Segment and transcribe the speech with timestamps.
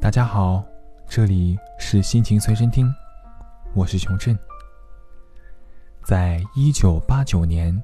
[0.00, 0.64] 大家好，
[1.06, 2.90] 这里是心情随身听，
[3.74, 4.36] 我是熊振。
[6.02, 7.78] 在一九八九年，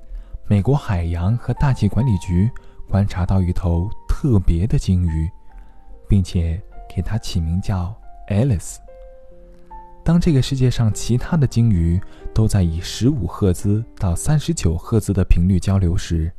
[0.48, 2.50] 美国海洋和大气管理局
[2.88, 5.30] 观察到一头特别的鲸鱼，
[6.09, 7.95] 并且给它起名叫
[8.30, 8.77] Alice。
[10.02, 12.01] 当这个世界上其他的鲸鱼
[12.33, 16.33] 都在以十五赫兹到三十九赫兹的频率交流时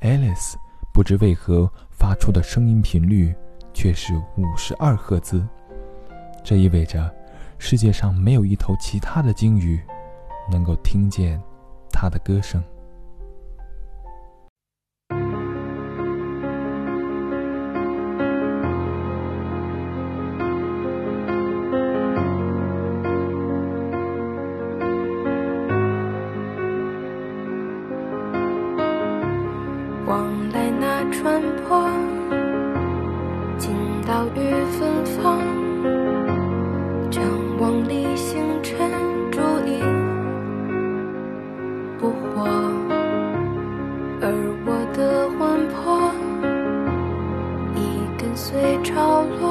[0.00, 0.54] ，Alice
[0.94, 3.34] 不知为何发出的声音频率
[3.72, 5.46] 却是五十二赫兹。
[6.44, 7.12] 这意味着
[7.58, 9.80] 世界上没有一头其他的鲸鱼
[10.50, 11.40] 能够听见
[11.90, 12.62] 它的歌声。
[34.22, 34.38] 岛屿
[34.78, 35.40] 芬芳，
[37.10, 37.24] 将
[37.58, 38.88] 往里星辰
[39.32, 39.82] 逐一
[41.98, 42.44] 捕获，
[44.20, 44.30] 而
[44.64, 45.74] 我的魂魄
[47.74, 47.78] 已
[48.16, 49.50] 跟随潮落，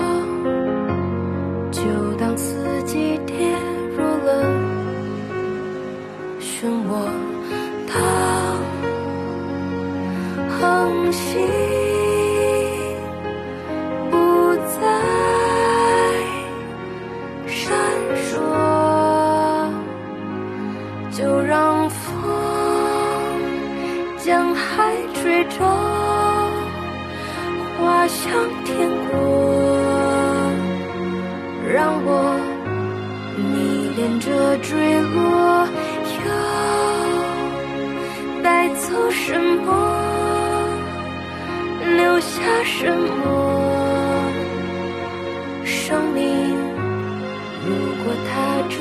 [34.02, 35.68] 沿着坠落，
[36.26, 36.32] 又
[38.42, 39.70] 带走什么？
[41.98, 43.22] 留下什么？
[45.64, 46.24] 生命，
[47.64, 48.34] 如果他
[48.70, 48.76] 这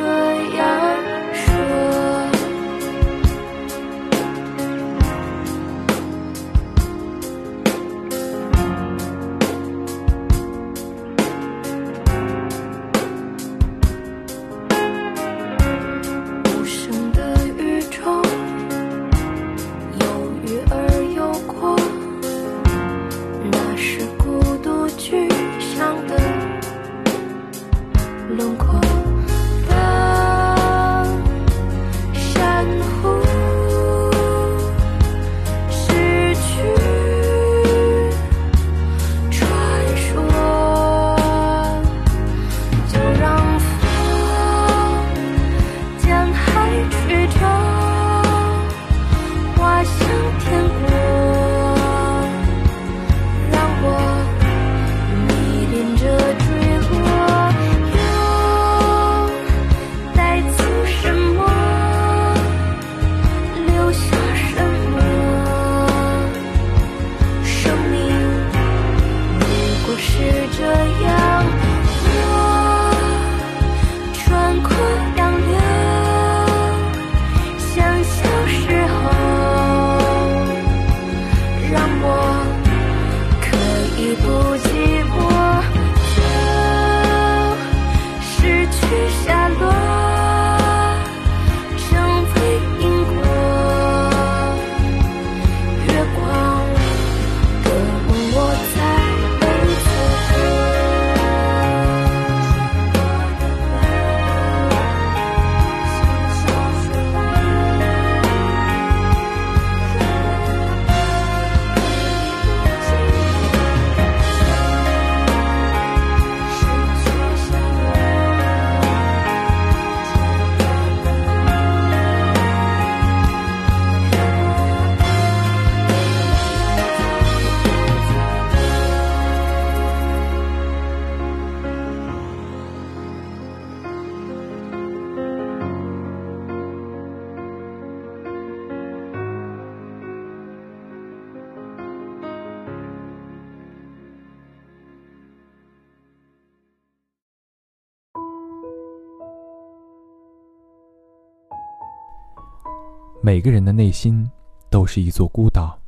[153.23, 154.27] 每个人的内心
[154.71, 155.79] 都是一座孤岛，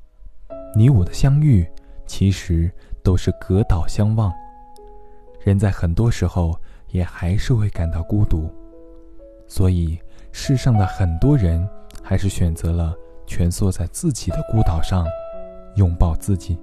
[0.77, 1.67] 你我的相遇
[2.07, 2.71] 其实
[3.03, 4.31] 都是隔岛相望。
[5.41, 6.55] 人在很多时候
[6.91, 8.51] 也还是会感到孤独，
[9.47, 9.99] 所以
[10.31, 11.67] 世上的很多人
[12.03, 12.95] 还是选择了
[13.27, 15.07] 蜷缩在自己的孤岛上，
[15.77, 16.59] 拥抱自己。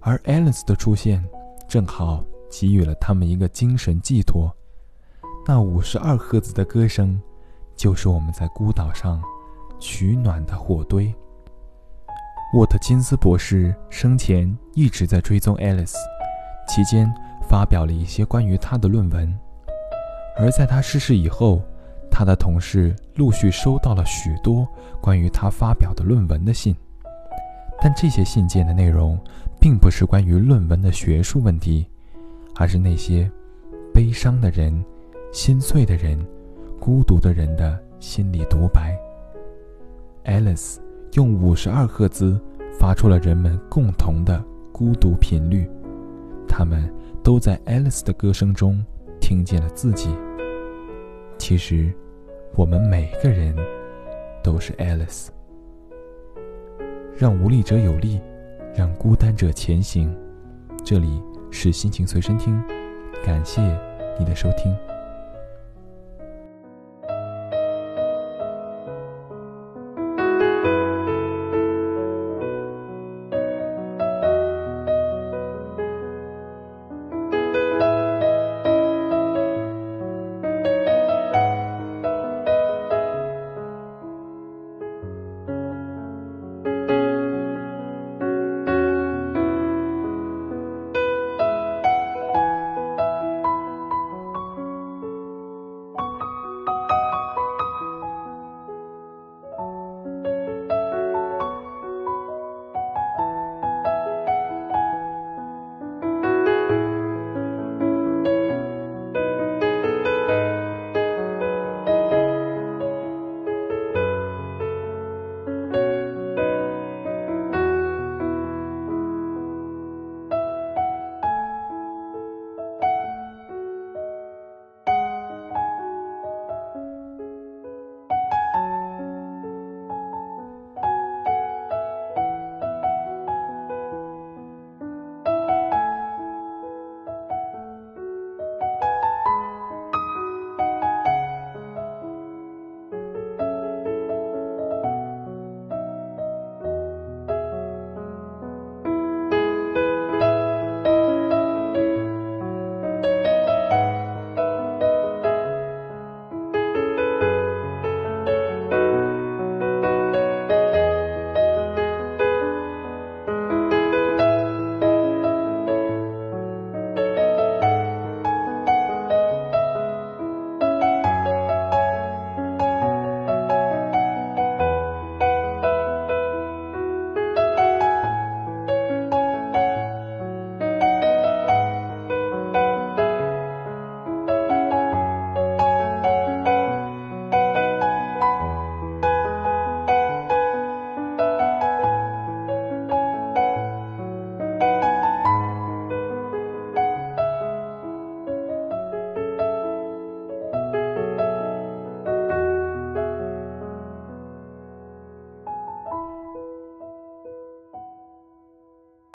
[0.00, 1.24] 而 Alice 的出现，
[1.68, 4.52] 正好给予了他们一个精神寄托。
[5.46, 7.22] 那五十二赫兹的歌声，
[7.76, 9.22] 就是我们在孤岛上
[9.78, 11.14] 取暖的火堆。
[12.54, 15.94] 沃特金斯博士生前一直在追踪 Alice，
[16.68, 17.12] 期间
[17.48, 19.38] 发表了一些关于他的论文。
[20.38, 21.62] 而在他逝世以后，
[22.10, 24.66] 他的同事陆续收到了许多
[25.00, 26.74] 关于他发表的论文的信，
[27.80, 29.18] 但这些信件的内容
[29.60, 31.86] 并不是关于论文的学术问题，
[32.54, 33.30] 而是那些
[33.92, 34.84] 悲伤的人、
[35.32, 36.18] 心碎的人、
[36.80, 38.96] 孤独的人的心理独白。
[40.26, 40.76] Alice
[41.14, 42.40] 用五十二赫兹
[42.78, 45.66] 发出了人们共同的孤独频率，
[46.46, 46.92] 他们
[47.22, 48.84] 都在 Alice 的歌声中
[49.20, 50.14] 听见了自己。
[51.38, 51.92] 其实。
[52.54, 53.54] 我们每个人
[54.42, 55.26] 都是 Alice，
[57.14, 58.18] 让无力者有力，
[58.74, 60.16] 让孤单者前行。
[60.82, 62.58] 这里是心情随身听，
[63.22, 63.60] 感谢
[64.18, 64.74] 你的收听。